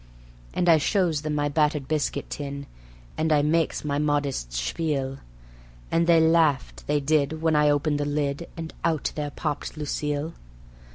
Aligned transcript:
And 0.55 0.67
I 0.67 0.79
shows 0.79 1.21
them 1.21 1.35
my 1.35 1.47
battered 1.47 1.87
biscuit 1.87 2.27
tin, 2.31 2.65
and 3.19 3.31
I 3.31 3.43
makes 3.43 3.85
my 3.85 3.99
modest 3.99 4.51
spiel, 4.51 5.19
And 5.91 6.07
they 6.07 6.19
laughed, 6.19 6.87
they 6.87 6.99
did, 6.99 7.43
when 7.43 7.55
I 7.55 7.69
opened 7.69 7.99
the 7.99 8.05
lid, 8.05 8.47
and 8.57 8.73
out 8.83 9.11
there 9.13 9.29
popped 9.29 9.77
Lucille. 9.77 10.33